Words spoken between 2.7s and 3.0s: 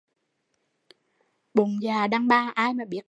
mà biết được